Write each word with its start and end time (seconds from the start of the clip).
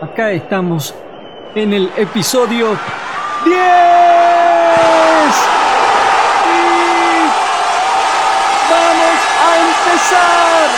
Acá 0.00 0.32
estamos 0.32 0.94
en 1.54 1.72
el 1.72 1.88
episodio 1.96 2.76
10. 3.44 3.56
Y 6.44 6.58
vamos 8.70 9.18
a 9.40 9.50
empezar. 9.68 10.68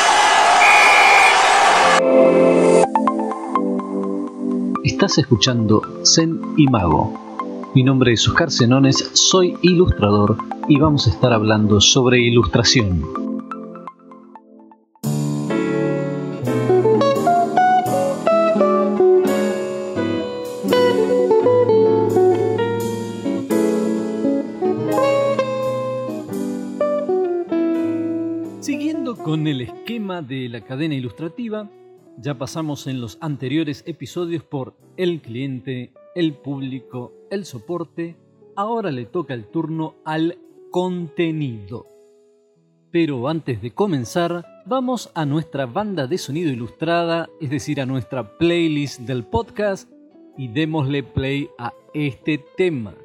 Estás 4.85 5.19
escuchando 5.19 5.83
Zen 6.05 6.41
y 6.59 6.67
Mago. 6.69 7.71
Mi 7.75 7.83
nombre 7.83 8.13
es 8.13 8.29
Oscar 8.29 8.51
Senones, 8.51 9.11
soy 9.15 9.57
ilustrador 9.63 10.37
y 10.69 10.79
vamos 10.79 11.07
a 11.07 11.11
estar 11.11 11.33
hablando 11.33 11.81
sobre 11.81 12.21
ilustración. 12.21 13.26
Con 29.23 29.47
el 29.47 29.61
esquema 29.61 30.23
de 30.23 30.49
la 30.49 30.61
cadena 30.61 30.97
ilustrativa, 30.97 31.71
ya 32.19 32.37
pasamos 32.37 32.89
en 32.89 33.01
los 33.01 33.17
anteriores 33.21 33.85
episodios 33.87 34.43
por 34.43 34.75
el 34.97 35.21
cliente, 35.21 35.93
el 36.17 36.35
público, 36.35 37.13
el 37.31 37.45
soporte, 37.45 38.17
ahora 38.57 38.91
le 38.91 39.05
toca 39.05 39.35
el 39.35 39.47
turno 39.47 39.95
al 40.05 40.39
contenido. 40.73 41.87
Pero 42.91 43.29
antes 43.29 43.63
de 43.63 43.71
comenzar, 43.71 44.45
vamos 44.67 45.13
a 45.15 45.25
nuestra 45.27 45.67
banda 45.67 46.09
de 46.09 46.19
sonido 46.19 46.51
ilustrada, 46.51 47.29
es 47.41 47.51
decir, 47.51 47.81
a 47.81 47.87
nuestra 47.87 48.37
playlist 48.37 49.03
del 49.03 49.23
podcast, 49.23 49.89
y 50.37 50.49
démosle 50.49 51.05
play 51.05 51.49
a 51.57 51.73
este 51.95 52.45
tema. 52.57 52.97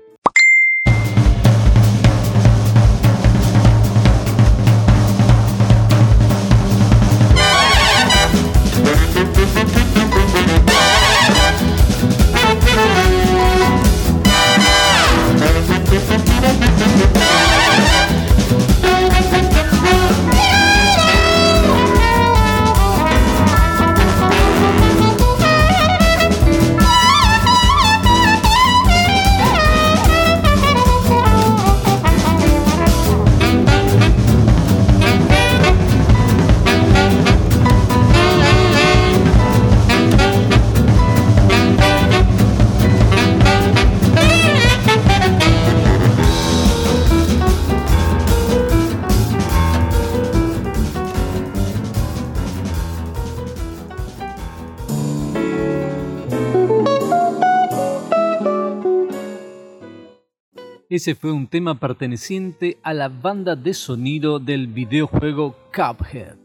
Ese 60.91 61.15
fue 61.15 61.31
un 61.31 61.47
tema 61.47 61.79
perteneciente 61.79 62.77
a 62.83 62.93
la 62.93 63.07
banda 63.07 63.55
de 63.55 63.73
sonido 63.73 64.39
del 64.39 64.67
videojuego 64.67 65.55
Cuphead. 65.73 66.35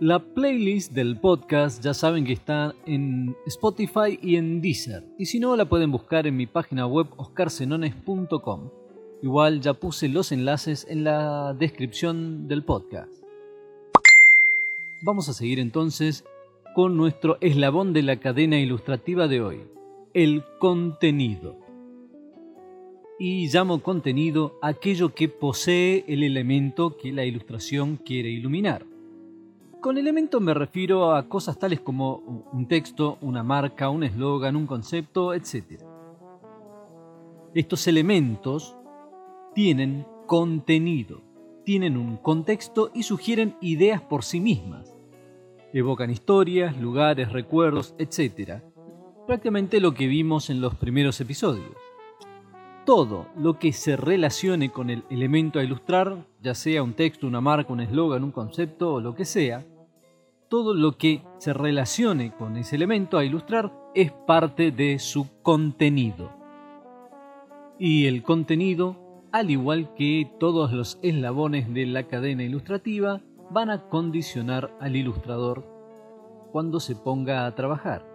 La 0.00 0.18
playlist 0.18 0.92
del 0.92 1.20
podcast 1.20 1.84
ya 1.84 1.92
saben 1.92 2.24
que 2.24 2.32
está 2.32 2.74
en 2.86 3.36
Spotify 3.44 4.18
y 4.22 4.36
en 4.36 4.62
Deezer, 4.62 5.04
y 5.18 5.26
si 5.26 5.40
no 5.40 5.54
la 5.56 5.68
pueden 5.68 5.92
buscar 5.92 6.26
en 6.26 6.38
mi 6.38 6.46
página 6.46 6.86
web 6.86 7.08
oscarsenones.com. 7.18 8.70
Igual 9.22 9.60
ya 9.60 9.74
puse 9.74 10.08
los 10.08 10.32
enlaces 10.32 10.86
en 10.88 11.04
la 11.04 11.52
descripción 11.52 12.48
del 12.48 12.64
podcast. 12.64 13.12
Vamos 15.02 15.28
a 15.28 15.34
seguir 15.34 15.60
entonces 15.60 16.24
con 16.74 16.96
nuestro 16.96 17.36
eslabón 17.42 17.92
de 17.92 18.04
la 18.04 18.20
cadena 18.20 18.58
ilustrativa 18.58 19.28
de 19.28 19.42
hoy, 19.42 19.60
el 20.14 20.44
contenido 20.58 21.67
y 23.18 23.48
llamo 23.48 23.82
contenido 23.82 24.58
aquello 24.62 25.12
que 25.12 25.28
posee 25.28 26.04
el 26.06 26.22
elemento 26.22 26.96
que 26.96 27.12
la 27.12 27.24
ilustración 27.24 27.96
quiere 27.96 28.30
iluminar. 28.30 28.86
Con 29.80 29.98
elemento 29.98 30.40
me 30.40 30.54
refiero 30.54 31.14
a 31.14 31.28
cosas 31.28 31.58
tales 31.58 31.80
como 31.80 32.46
un 32.52 32.66
texto, 32.68 33.18
una 33.20 33.42
marca, 33.42 33.90
un 33.90 34.04
eslogan, 34.04 34.56
un 34.56 34.66
concepto, 34.66 35.34
etc. 35.34 35.82
Estos 37.54 37.86
elementos 37.88 38.76
tienen 39.54 40.06
contenido, 40.26 41.22
tienen 41.64 41.96
un 41.96 42.18
contexto 42.18 42.90
y 42.94 43.02
sugieren 43.02 43.56
ideas 43.60 44.00
por 44.00 44.22
sí 44.22 44.40
mismas. 44.40 44.94
Evocan 45.72 46.10
historias, 46.10 46.76
lugares, 46.80 47.32
recuerdos, 47.32 47.94
etc. 47.98 48.62
Prácticamente 49.26 49.80
lo 49.80 49.92
que 49.92 50.06
vimos 50.06 50.50
en 50.50 50.60
los 50.60 50.74
primeros 50.76 51.20
episodios 51.20 51.87
todo 52.88 53.26
lo 53.36 53.58
que 53.58 53.74
se 53.74 53.98
relacione 53.98 54.70
con 54.70 54.88
el 54.88 55.04
elemento 55.10 55.58
a 55.58 55.62
ilustrar, 55.62 56.24
ya 56.40 56.54
sea 56.54 56.82
un 56.82 56.94
texto, 56.94 57.26
una 57.26 57.42
marca, 57.42 57.70
un 57.70 57.80
eslogan, 57.80 58.24
un 58.24 58.30
concepto 58.30 58.94
o 58.94 59.00
lo 59.02 59.14
que 59.14 59.26
sea, 59.26 59.66
todo 60.48 60.72
lo 60.72 60.96
que 60.96 61.20
se 61.36 61.52
relacione 61.52 62.32
con 62.32 62.56
ese 62.56 62.76
elemento 62.76 63.18
a 63.18 63.26
ilustrar 63.26 63.70
es 63.94 64.10
parte 64.10 64.70
de 64.70 64.98
su 64.98 65.28
contenido. 65.42 66.32
Y 67.78 68.06
el 68.06 68.22
contenido, 68.22 68.96
al 69.32 69.50
igual 69.50 69.92
que 69.92 70.26
todos 70.40 70.72
los 70.72 70.98
eslabones 71.02 71.74
de 71.74 71.84
la 71.84 72.04
cadena 72.04 72.42
ilustrativa, 72.42 73.20
van 73.50 73.68
a 73.68 73.90
condicionar 73.90 74.74
al 74.80 74.96
ilustrador 74.96 75.62
cuando 76.52 76.80
se 76.80 76.96
ponga 76.96 77.44
a 77.44 77.54
trabajar. 77.54 78.06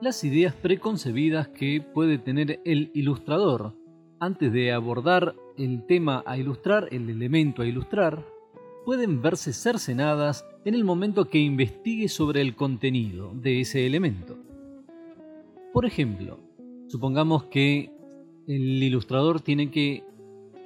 Las 0.00 0.24
ideas 0.24 0.56
preconcebidas 0.56 1.46
que 1.46 1.80
puede 1.80 2.18
tener 2.18 2.60
el 2.64 2.90
ilustrador 2.94 3.78
antes 4.20 4.52
de 4.52 4.72
abordar 4.72 5.34
el 5.56 5.84
tema 5.86 6.22
a 6.26 6.38
ilustrar, 6.38 6.88
el 6.90 7.08
elemento 7.08 7.62
a 7.62 7.66
ilustrar, 7.66 8.24
pueden 8.84 9.20
verse 9.22 9.52
cercenadas 9.52 10.46
en 10.64 10.74
el 10.74 10.84
momento 10.84 11.28
que 11.28 11.38
investigue 11.38 12.08
sobre 12.08 12.40
el 12.40 12.56
contenido 12.56 13.32
de 13.34 13.60
ese 13.60 13.86
elemento. 13.86 14.36
Por 15.72 15.84
ejemplo, 15.84 16.38
supongamos 16.88 17.44
que 17.44 17.90
el 18.46 18.82
ilustrador 18.82 19.40
tiene 19.40 19.70
que 19.70 20.04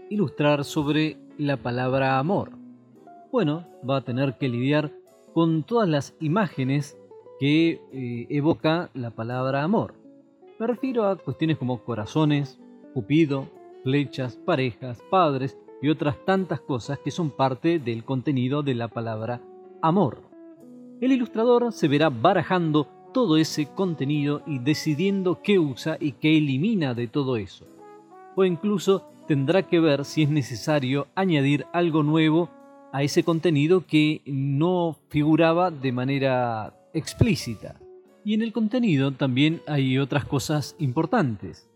ilustrar 0.09 0.65
sobre 0.65 1.17
la 1.39 1.57
palabra 1.57 2.19
amor. 2.19 2.53
Bueno, 3.33 3.67
va 3.89 3.99
a 3.99 4.05
tener 4.05 4.39
que 4.39 4.49
lidiar 4.49 4.93
con 5.33 5.65
todas 5.65 5.89
las 5.89 6.15
imágenes 6.21 6.97
que 7.41 7.81
eh, 7.93 8.27
evoca 8.31 8.91
la 8.95 9.11
palabra 9.11 9.63
amor. 9.63 9.95
Me 10.61 10.67
refiero 10.67 11.07
a 11.07 11.17
cuestiones 11.17 11.59
como 11.59 11.83
corazones, 11.83 12.61
Cupido, 12.95 13.49
flechas, 13.83 14.37
parejas, 14.37 15.03
padres 15.11 15.59
y 15.81 15.89
otras 15.89 16.17
tantas 16.25 16.61
cosas 16.61 16.99
que 16.99 17.11
son 17.11 17.31
parte 17.31 17.79
del 17.79 18.05
contenido 18.05 18.63
de 18.63 18.75
la 18.75 18.89
palabra 18.89 19.41
amor. 19.81 20.23
El 21.01 21.13
ilustrador 21.13 21.73
se 21.73 21.89
verá 21.89 22.11
barajando 22.11 22.87
todo 23.13 23.37
ese 23.37 23.67
contenido 23.67 24.43
y 24.47 24.59
decidiendo 24.59 25.43
qué 25.43 25.59
usa 25.59 25.97
y 26.01 26.13
qué 26.13 26.39
elimina 26.39 26.95
de 26.95 27.09
todo 27.09 27.37
eso. 27.37 27.67
O 28.37 28.45
incluso 28.45 29.05
tendrá 29.27 29.65
que 29.65 29.81
ver 29.81 30.05
si 30.05 30.23
es 30.23 30.31
necesario 30.31 31.09
añadir 31.15 31.67
algo 31.73 32.03
nuevo 32.03 32.51
a 32.93 33.03
ese 33.03 33.25
contenido 33.25 33.85
que 33.87 34.23
no 34.27 34.97
figuraba 35.09 35.71
de 35.71 35.93
manera 35.93 36.75
explícita. 36.95 37.81
Y 38.25 38.35
en 38.35 38.43
el 38.43 38.53
contenido 38.53 39.13
también 39.13 39.63
hay 39.67 39.99
otras 39.99 40.25
cosas 40.25 40.77
importantes. 40.79 41.69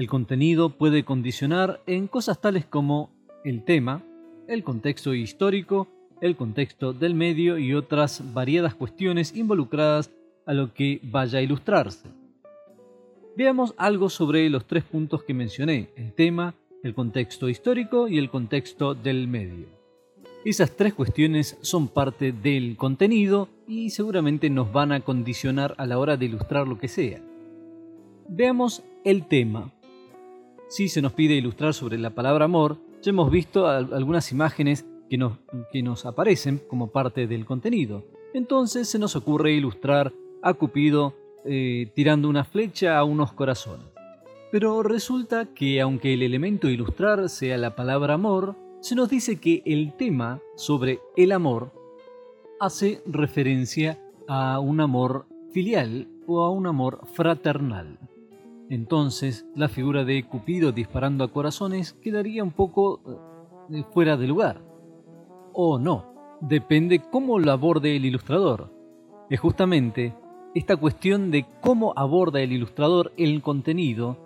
El 0.00 0.08
contenido 0.08 0.70
puede 0.70 1.04
condicionar 1.04 1.82
en 1.86 2.06
cosas 2.06 2.40
tales 2.40 2.64
como 2.64 3.10
el 3.44 3.62
tema, 3.64 4.02
el 4.48 4.64
contexto 4.64 5.12
histórico, 5.12 5.88
el 6.22 6.36
contexto 6.36 6.94
del 6.94 7.12
medio 7.12 7.58
y 7.58 7.74
otras 7.74 8.32
variadas 8.32 8.74
cuestiones 8.74 9.36
involucradas 9.36 10.10
a 10.46 10.54
lo 10.54 10.72
que 10.72 11.00
vaya 11.02 11.40
a 11.40 11.42
ilustrarse. 11.42 12.08
Veamos 13.36 13.74
algo 13.76 14.08
sobre 14.08 14.48
los 14.48 14.66
tres 14.66 14.84
puntos 14.84 15.22
que 15.22 15.34
mencioné, 15.34 15.90
el 15.96 16.14
tema, 16.14 16.54
el 16.82 16.94
contexto 16.94 17.50
histórico 17.50 18.08
y 18.08 18.16
el 18.16 18.30
contexto 18.30 18.94
del 18.94 19.28
medio. 19.28 19.66
Esas 20.46 20.74
tres 20.76 20.94
cuestiones 20.94 21.58
son 21.60 21.88
parte 21.88 22.32
del 22.32 22.78
contenido 22.78 23.50
y 23.68 23.90
seguramente 23.90 24.48
nos 24.48 24.72
van 24.72 24.92
a 24.92 25.00
condicionar 25.00 25.74
a 25.76 25.84
la 25.84 25.98
hora 25.98 26.16
de 26.16 26.24
ilustrar 26.24 26.66
lo 26.66 26.78
que 26.78 26.88
sea. 26.88 27.20
Veamos 28.30 28.82
el 29.04 29.26
tema. 29.26 29.70
Si 30.70 30.88
se 30.88 31.02
nos 31.02 31.14
pide 31.14 31.34
ilustrar 31.34 31.74
sobre 31.74 31.98
la 31.98 32.10
palabra 32.10 32.44
amor, 32.44 32.78
ya 33.02 33.10
hemos 33.10 33.28
visto 33.28 33.66
algunas 33.66 34.30
imágenes 34.30 34.86
que 35.10 35.18
nos, 35.18 35.32
que 35.72 35.82
nos 35.82 36.06
aparecen 36.06 36.62
como 36.68 36.92
parte 36.92 37.26
del 37.26 37.44
contenido. 37.44 38.04
Entonces 38.34 38.88
se 38.88 39.00
nos 39.00 39.16
ocurre 39.16 39.52
ilustrar 39.52 40.12
a 40.42 40.54
Cupido 40.54 41.16
eh, 41.44 41.90
tirando 41.96 42.28
una 42.28 42.44
flecha 42.44 42.96
a 42.96 43.02
unos 43.02 43.32
corazones. 43.32 43.88
Pero 44.52 44.84
resulta 44.84 45.46
que 45.46 45.80
aunque 45.80 46.14
el 46.14 46.22
elemento 46.22 46.68
ilustrar 46.68 47.28
sea 47.28 47.58
la 47.58 47.74
palabra 47.74 48.14
amor, 48.14 48.54
se 48.78 48.94
nos 48.94 49.10
dice 49.10 49.40
que 49.40 49.64
el 49.66 49.94
tema 49.96 50.40
sobre 50.54 51.00
el 51.16 51.32
amor 51.32 51.72
hace 52.60 53.02
referencia 53.06 54.00
a 54.28 54.60
un 54.60 54.80
amor 54.80 55.26
filial 55.52 56.06
o 56.28 56.44
a 56.44 56.50
un 56.50 56.68
amor 56.68 57.00
fraternal. 57.12 57.98
Entonces, 58.70 59.44
la 59.54 59.68
figura 59.68 60.04
de 60.04 60.26
Cupido 60.26 60.72
disparando 60.72 61.24
a 61.24 61.32
corazones 61.32 61.92
quedaría 61.92 62.42
un 62.42 62.52
poco 62.52 63.02
eh, 63.70 63.84
fuera 63.92 64.16
de 64.16 64.26
lugar. 64.26 64.62
O 65.52 65.78
no, 65.78 66.38
depende 66.40 67.02
cómo 67.10 67.38
lo 67.38 67.52
aborde 67.52 67.94
el 67.96 68.06
ilustrador. 68.06 68.72
Es 69.28 69.38
justamente 69.38 70.14
esta 70.54 70.76
cuestión 70.76 71.30
de 71.30 71.44
cómo 71.60 71.92
aborda 71.96 72.40
el 72.40 72.52
ilustrador 72.52 73.12
el 73.18 73.42
contenido 73.42 74.16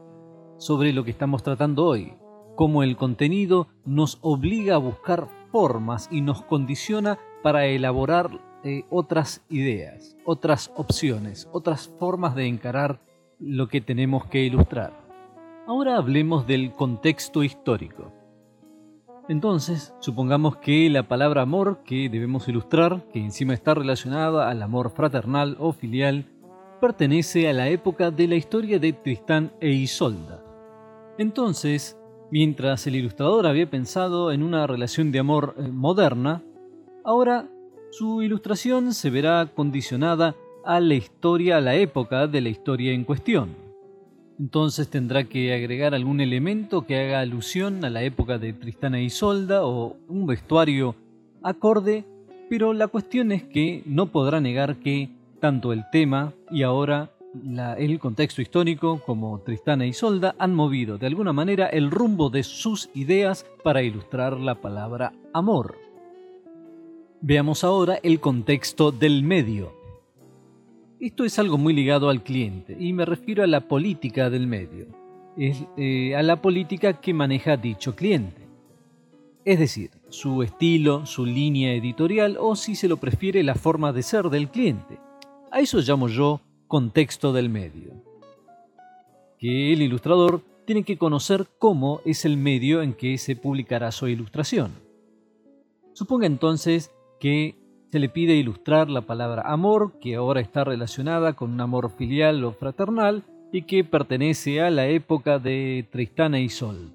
sobre 0.58 0.92
lo 0.92 1.02
que 1.02 1.10
estamos 1.10 1.42
tratando 1.42 1.84
hoy 1.84 2.14
cómo 2.54 2.82
el 2.82 2.96
contenido 2.96 3.68
nos 3.84 4.18
obliga 4.20 4.76
a 4.76 4.78
buscar 4.78 5.28
formas 5.50 6.08
y 6.10 6.20
nos 6.20 6.42
condiciona 6.42 7.18
para 7.42 7.66
elaborar 7.66 8.40
eh, 8.62 8.84
otras 8.90 9.42
ideas, 9.50 10.16
otras 10.24 10.70
opciones, 10.76 11.48
otras 11.52 11.88
formas 11.98 12.34
de 12.34 12.46
encarar 12.46 13.00
lo 13.38 13.68
que 13.68 13.80
tenemos 13.80 14.26
que 14.26 14.44
ilustrar. 14.44 14.92
Ahora 15.66 15.96
hablemos 15.96 16.46
del 16.46 16.72
contexto 16.72 17.42
histórico. 17.42 18.12
Entonces, 19.28 19.94
supongamos 20.00 20.56
que 20.58 20.90
la 20.90 21.08
palabra 21.08 21.42
amor 21.42 21.82
que 21.84 22.08
debemos 22.08 22.46
ilustrar, 22.48 23.08
que 23.12 23.20
encima 23.20 23.54
está 23.54 23.74
relacionada 23.74 24.50
al 24.50 24.62
amor 24.62 24.90
fraternal 24.90 25.56
o 25.58 25.72
filial, 25.72 26.26
pertenece 26.80 27.48
a 27.48 27.54
la 27.54 27.68
época 27.68 28.10
de 28.10 28.28
la 28.28 28.34
historia 28.34 28.78
de 28.78 28.92
Tristán 28.92 29.52
e 29.60 29.70
Isolda. 29.70 30.44
Entonces, 31.16 31.96
Mientras 32.34 32.84
el 32.88 32.96
ilustrador 32.96 33.46
había 33.46 33.70
pensado 33.70 34.32
en 34.32 34.42
una 34.42 34.66
relación 34.66 35.12
de 35.12 35.20
amor 35.20 35.54
eh, 35.56 35.68
moderna, 35.68 36.42
ahora 37.04 37.48
su 37.90 38.22
ilustración 38.22 38.92
se 38.92 39.08
verá 39.08 39.46
condicionada 39.54 40.34
a 40.64 40.80
la 40.80 40.94
historia, 40.94 41.58
a 41.58 41.60
la 41.60 41.74
época 41.74 42.26
de 42.26 42.40
la 42.40 42.48
historia 42.48 42.92
en 42.92 43.04
cuestión. 43.04 43.56
Entonces 44.38 44.88
tendrá 44.88 45.24
que 45.24 45.54
agregar 45.54 45.94
algún 45.94 46.20
elemento 46.20 46.86
que 46.86 46.98
haga 46.98 47.20
alusión 47.20 47.84
a 47.84 47.90
la 47.90 48.02
época 48.02 48.38
de 48.38 48.52
Tristana 48.52 49.00
y 49.00 49.04
Isolda 49.06 49.64
o 49.64 49.96
un 50.08 50.26
vestuario 50.26 50.96
acorde, 51.42 52.04
pero 52.50 52.72
la 52.72 52.88
cuestión 52.88 53.30
es 53.30 53.44
que 53.44 53.82
no 53.86 54.06
podrá 54.06 54.40
negar 54.40 54.76
que 54.76 55.10
tanto 55.40 55.72
el 55.72 55.84
tema 55.92 56.32
y 56.50 56.62
ahora 56.62 57.10
el 57.78 57.98
contexto 57.98 58.42
histórico, 58.42 59.00
como 59.04 59.40
Tristana 59.40 59.86
y 59.86 59.92
Solda, 59.92 60.34
han 60.38 60.54
movido 60.54 60.98
de 60.98 61.06
alguna 61.06 61.32
manera 61.32 61.66
el 61.66 61.90
rumbo 61.90 62.30
de 62.30 62.44
sus 62.44 62.90
ideas 62.94 63.44
para 63.62 63.82
ilustrar 63.82 64.38
la 64.38 64.54
palabra 64.56 65.12
amor. 65.32 65.76
Veamos 67.20 67.64
ahora 67.64 67.98
el 68.02 68.20
contexto 68.20 68.92
del 68.92 69.22
medio. 69.22 69.83
Esto 71.04 71.26
es 71.26 71.38
algo 71.38 71.58
muy 71.58 71.74
ligado 71.74 72.08
al 72.08 72.22
cliente 72.22 72.78
y 72.80 72.94
me 72.94 73.04
refiero 73.04 73.42
a 73.42 73.46
la 73.46 73.68
política 73.68 74.30
del 74.30 74.46
medio, 74.46 74.86
es, 75.36 75.62
eh, 75.76 76.16
a 76.16 76.22
la 76.22 76.40
política 76.40 76.98
que 76.98 77.12
maneja 77.12 77.58
dicho 77.58 77.94
cliente. 77.94 78.48
Es 79.44 79.58
decir, 79.58 79.90
su 80.08 80.42
estilo, 80.42 81.04
su 81.04 81.26
línea 81.26 81.74
editorial 81.74 82.38
o 82.40 82.56
si 82.56 82.74
se 82.74 82.88
lo 82.88 82.96
prefiere 82.96 83.42
la 83.42 83.54
forma 83.54 83.92
de 83.92 84.02
ser 84.02 84.30
del 84.30 84.48
cliente. 84.48 84.98
A 85.52 85.60
eso 85.60 85.80
llamo 85.80 86.08
yo 86.08 86.40
contexto 86.68 87.34
del 87.34 87.50
medio. 87.50 88.02
Que 89.38 89.74
el 89.74 89.82
ilustrador 89.82 90.40
tiene 90.64 90.84
que 90.84 90.96
conocer 90.96 91.46
cómo 91.58 92.00
es 92.06 92.24
el 92.24 92.38
medio 92.38 92.80
en 92.80 92.94
que 92.94 93.18
se 93.18 93.36
publicará 93.36 93.92
su 93.92 94.08
ilustración. 94.08 94.72
Suponga 95.92 96.26
entonces 96.26 96.90
que 97.20 97.56
se 97.94 98.00
le 98.00 98.08
pide 98.08 98.34
ilustrar 98.34 98.90
la 98.90 99.02
palabra 99.02 99.42
amor, 99.46 99.92
que 100.00 100.16
ahora 100.16 100.40
está 100.40 100.64
relacionada 100.64 101.34
con 101.34 101.52
un 101.52 101.60
amor 101.60 101.92
filial 101.92 102.42
o 102.42 102.50
fraternal 102.50 103.22
y 103.52 103.62
que 103.62 103.84
pertenece 103.84 104.60
a 104.60 104.68
la 104.68 104.88
época 104.88 105.38
de 105.38 105.86
Tristana 105.92 106.40
y 106.40 106.48
Sol. 106.48 106.90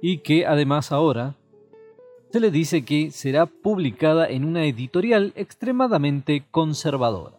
Y 0.00 0.20
que 0.20 0.46
además 0.46 0.90
ahora 0.90 1.34
se 2.30 2.40
le 2.40 2.50
dice 2.50 2.82
que 2.86 3.10
será 3.10 3.44
publicada 3.44 4.26
en 4.26 4.46
una 4.46 4.64
editorial 4.64 5.34
extremadamente 5.36 6.44
conservadora. 6.50 7.36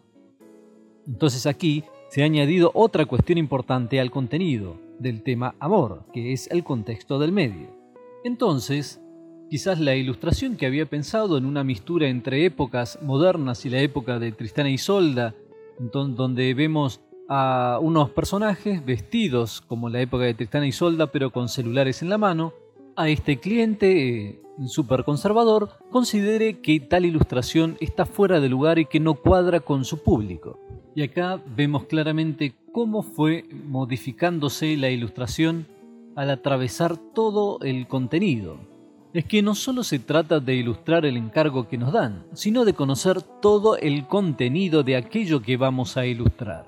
Entonces 1.04 1.46
aquí 1.46 1.82
se 2.10 2.22
ha 2.22 2.26
añadido 2.26 2.70
otra 2.74 3.06
cuestión 3.06 3.38
importante 3.38 3.98
al 3.98 4.12
contenido 4.12 4.76
del 5.00 5.24
tema 5.24 5.56
amor, 5.58 6.04
que 6.12 6.32
es 6.32 6.48
el 6.52 6.62
contexto 6.62 7.18
del 7.18 7.32
medio. 7.32 7.74
Entonces, 8.22 9.00
quizás 9.48 9.80
la 9.80 9.94
ilustración 9.94 10.56
que 10.56 10.66
había 10.66 10.86
pensado 10.86 11.38
en 11.38 11.46
una 11.46 11.64
mistura 11.64 12.08
entre 12.08 12.44
épocas 12.44 12.98
modernas 13.02 13.64
y 13.66 13.70
la 13.70 13.80
época 13.80 14.18
de 14.18 14.32
Tristana 14.32 14.70
y 14.70 14.74
Isolda, 14.74 15.34
donde 15.78 16.54
vemos 16.54 17.00
a 17.28 17.78
unos 17.80 18.10
personajes 18.10 18.84
vestidos 18.84 19.60
como 19.60 19.88
la 19.88 20.00
época 20.00 20.24
de 20.24 20.34
Tristana 20.34 20.66
y 20.66 20.70
Isolda, 20.70 21.08
pero 21.08 21.30
con 21.30 21.48
celulares 21.48 22.02
en 22.02 22.08
la 22.08 22.18
mano, 22.18 22.52
a 22.96 23.08
este 23.08 23.38
cliente 23.38 24.28
eh, 24.28 24.40
súper 24.66 25.04
conservador 25.04 25.70
considere 25.90 26.60
que 26.60 26.80
tal 26.80 27.04
ilustración 27.04 27.76
está 27.80 28.06
fuera 28.06 28.40
de 28.40 28.48
lugar 28.48 28.78
y 28.78 28.86
que 28.86 29.00
no 29.00 29.14
cuadra 29.14 29.60
con 29.60 29.84
su 29.84 30.02
público. 30.02 30.58
Y 30.94 31.02
acá 31.02 31.42
vemos 31.54 31.84
claramente 31.84 32.54
cómo 32.72 33.02
fue 33.02 33.44
modificándose 33.50 34.76
la 34.78 34.88
ilustración 34.88 35.66
al 36.14 36.30
atravesar 36.30 36.96
todo 36.96 37.58
el 37.60 37.86
contenido. 37.86 38.75
Es 39.16 39.24
que 39.24 39.40
no 39.40 39.54
solo 39.54 39.82
se 39.82 39.98
trata 39.98 40.40
de 40.40 40.56
ilustrar 40.56 41.06
el 41.06 41.16
encargo 41.16 41.68
que 41.68 41.78
nos 41.78 41.90
dan, 41.90 42.26
sino 42.34 42.66
de 42.66 42.74
conocer 42.74 43.22
todo 43.22 43.78
el 43.78 44.06
contenido 44.06 44.82
de 44.82 44.94
aquello 44.94 45.40
que 45.40 45.56
vamos 45.56 45.96
a 45.96 46.04
ilustrar. 46.04 46.66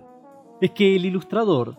Es 0.63 0.71
que 0.71 0.97
el 0.97 1.05
ilustrador 1.05 1.77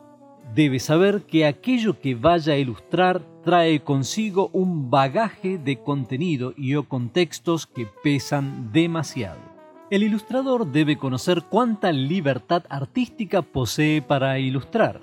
debe 0.53 0.77
saber 0.77 1.23
que 1.23 1.47
aquello 1.47 1.99
que 1.99 2.13
vaya 2.13 2.53
a 2.53 2.57
ilustrar 2.57 3.23
trae 3.43 3.79
consigo 3.79 4.51
un 4.53 4.91
bagaje 4.91 5.57
de 5.57 5.79
contenido 5.79 6.53
y 6.55 6.75
o 6.75 6.87
contextos 6.87 7.65
que 7.65 7.87
pesan 8.03 8.71
demasiado. 8.71 9.41
El 9.89 10.03
ilustrador 10.03 10.71
debe 10.71 10.99
conocer 10.99 11.45
cuánta 11.49 11.91
libertad 11.91 12.61
artística 12.69 13.41
posee 13.41 14.03
para 14.03 14.37
ilustrar. 14.37 15.01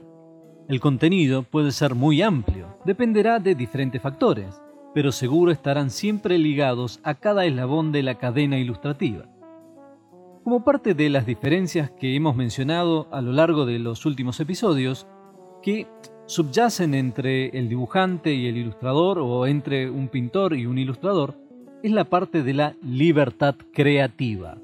El 0.69 0.79
contenido 0.79 1.43
puede 1.43 1.73
ser 1.73 1.97
muy 1.97 2.23
amplio, 2.23 2.79
dependerá 2.85 3.41
de 3.41 3.57
diferentes 3.57 4.01
factores, 4.01 4.61
pero 4.97 5.13
seguro 5.13 5.53
estarán 5.53 5.91
siempre 5.91 6.39
ligados 6.39 7.01
a 7.03 7.17
cada 7.17 7.45
eslabón 7.45 7.93
de 7.93 8.03
la 8.03 8.15
cadena 8.15 8.59
ilustrativa. 8.59 9.27
Como 10.43 10.65
parte 10.65 10.95
de 10.95 11.11
las 11.11 11.27
diferencias 11.27 11.91
que 11.91 12.17
hemos 12.17 12.35
mencionado 12.35 13.07
a 13.13 13.21
lo 13.21 13.33
largo 13.33 13.67
de 13.67 13.79
los 13.79 14.07
últimos 14.07 14.41
episodios, 14.41 15.07
que 15.63 15.87
subyacen 16.25 16.95
entre 16.95 17.49
el 17.49 17.69
dibujante 17.69 18.33
y 18.33 18.47
el 18.47 18.57
ilustrador 18.57 19.19
o 19.19 19.47
entre 19.47 19.91
un 19.91 20.09
pintor 20.09 20.57
y 20.57 20.65
un 20.65 20.79
ilustrador, 20.79 21.35
es 21.83 21.93
la 21.93 22.05
parte 22.05 22.43
de 22.43 22.55
la 22.55 22.75
libertad 22.81 23.55
creativa. 23.75 24.57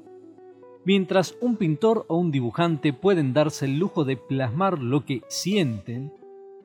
Mientras 0.83 1.35
un 1.41 1.57
pintor 1.57 2.07
o 2.07 2.17
un 2.17 2.31
dibujante 2.31 2.91
pueden 2.91 3.33
darse 3.33 3.65
el 3.65 3.77
lujo 3.77 4.03
de 4.03 4.17
plasmar 4.17 4.79
lo 4.79 5.05
que 5.05 5.21
sienten, 5.27 6.11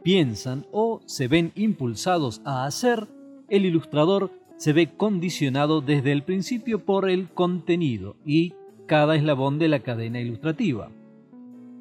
piensan 0.02 0.64
o 0.72 1.02
se 1.04 1.28
ven 1.28 1.52
impulsados 1.54 2.40
a 2.46 2.64
hacer, 2.64 3.08
el 3.48 3.64
ilustrador 3.64 4.30
se 4.56 4.72
ve 4.72 4.90
condicionado 4.96 5.80
desde 5.80 6.12
el 6.12 6.22
principio 6.22 6.84
por 6.84 7.08
el 7.08 7.28
contenido 7.28 8.16
y 8.26 8.54
cada 8.86 9.16
eslabón 9.16 9.58
de 9.58 9.68
la 9.68 9.80
cadena 9.80 10.20
ilustrativa. 10.20 10.90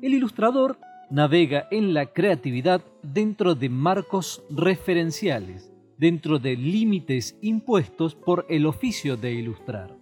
El 0.01 0.13
ilustrador 0.13 0.77
navega 1.09 1.67
en 1.71 1.93
la 1.93 2.07
creatividad 2.07 2.81
dentro 3.01 3.55
de 3.55 3.69
marcos 3.69 4.43
referenciales, 4.49 5.71
dentro 5.97 6.37
de 6.37 6.55
límites 6.55 7.37
impuestos 7.41 8.13
por 8.13 8.45
el 8.49 8.65
oficio 8.65 9.17
de 9.17 9.33
ilustrar. 9.33 9.95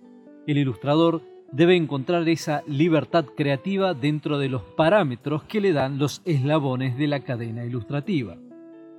El 0.47 0.57
ilustrador 0.57 1.21
debe 1.51 1.77
encontrar 1.77 2.27
esa 2.27 2.63
libertad 2.67 3.25
creativa 3.37 3.93
dentro 3.93 4.37
de 4.37 4.49
los 4.49 4.63
parámetros 4.63 5.43
que 5.43 5.61
le 5.61 5.71
dan 5.71 5.97
los 5.97 6.21
eslabones 6.25 6.97
de 6.97 7.07
la 7.07 7.21
cadena 7.21 7.63
ilustrativa. 7.63 8.37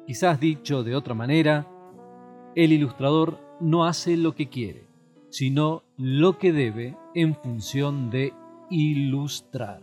Quizás 0.07 0.41
dicho 0.41 0.83
de 0.83 0.95
otra 0.95 1.15
manera, 1.15 1.67
el 2.57 2.73
ilustrador 2.73 3.39
no 3.61 3.85
hace 3.85 4.17
lo 4.17 4.35
que 4.35 4.49
quiere, 4.49 4.87
sino 5.31 5.83
lo 5.99 6.39
que 6.39 6.53
debe 6.53 6.97
en 7.15 7.37
función 7.37 8.11
de 8.11 8.33
ilustrar. 8.71 9.83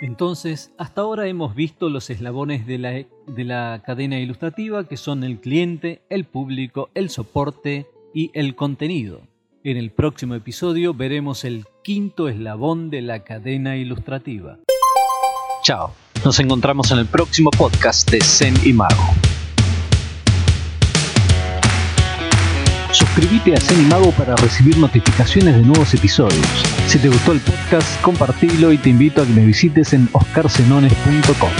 Entonces, 0.00 0.70
hasta 0.78 1.00
ahora 1.00 1.26
hemos 1.26 1.56
visto 1.56 1.90
los 1.90 2.08
eslabones 2.10 2.64
de 2.66 2.78
la, 2.78 2.90
de 2.92 3.44
la, 3.44 3.82
cadena 3.84 4.20
ilustrativa 4.20 4.84
que 4.84 4.96
son 4.96 5.24
el 5.24 5.40
cliente, 5.40 6.00
el 6.08 6.24
público, 6.24 6.88
el 6.94 7.10
soporte 7.10 7.86
y 8.14 8.30
el 8.32 8.54
contenido. 8.54 9.22
En 9.64 9.76
el 9.76 9.90
próximo 9.90 10.36
episodio 10.36 10.94
veremos 10.94 11.44
el 11.44 11.64
quinto 11.82 12.28
eslabón 12.28 12.90
de 12.90 13.02
la 13.02 13.24
cadena 13.24 13.76
ilustrativa. 13.76 14.60
Chao, 15.64 15.92
nos 16.24 16.38
encontramos 16.38 16.92
en 16.92 16.98
el 16.98 17.06
próximo 17.06 17.50
podcast 17.50 18.08
de 18.08 18.20
Zen 18.20 18.54
y 18.64 18.72
Mago. 18.72 19.27
Suscríbete 23.18 23.56
a 23.56 23.88
Mago 23.88 24.12
para 24.12 24.36
recibir 24.36 24.78
notificaciones 24.78 25.56
de 25.56 25.62
nuevos 25.62 25.92
episodios. 25.92 26.46
Si 26.86 27.00
te 27.00 27.08
gustó 27.08 27.32
el 27.32 27.40
podcast, 27.40 28.00
compartilo 28.00 28.72
y 28.72 28.78
te 28.78 28.90
invito 28.90 29.22
a 29.22 29.26
que 29.26 29.32
me 29.32 29.44
visites 29.44 29.92
en 29.92 30.08
oscarsenones.com. 30.12 31.50